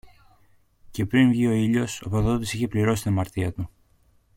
[0.91, 3.69] Και πριν βγει ο ήλιος, ο προδότης είχε πληρώσει την αμαρτία του.